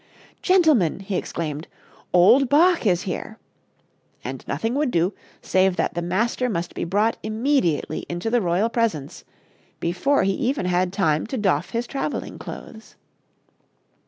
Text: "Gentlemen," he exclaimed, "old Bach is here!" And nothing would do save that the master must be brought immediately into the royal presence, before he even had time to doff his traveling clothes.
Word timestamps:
"Gentlemen," 0.41 1.01
he 1.01 1.15
exclaimed, 1.15 1.67
"old 2.11 2.49
Bach 2.49 2.87
is 2.87 3.03
here!" 3.03 3.37
And 4.23 4.43
nothing 4.47 4.73
would 4.73 4.89
do 4.89 5.13
save 5.43 5.75
that 5.75 5.93
the 5.93 6.01
master 6.01 6.49
must 6.49 6.73
be 6.73 6.83
brought 6.85 7.17
immediately 7.21 8.07
into 8.09 8.31
the 8.31 8.41
royal 8.41 8.67
presence, 8.67 9.23
before 9.79 10.23
he 10.23 10.33
even 10.33 10.65
had 10.65 10.91
time 10.91 11.27
to 11.27 11.37
doff 11.37 11.69
his 11.69 11.85
traveling 11.85 12.39
clothes. 12.39 12.95